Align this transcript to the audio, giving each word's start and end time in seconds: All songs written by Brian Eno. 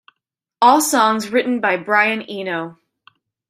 All 0.63 0.81
songs 0.81 1.29
written 1.29 1.59
by 1.61 1.77
Brian 1.77 2.23
Eno. 2.23 2.79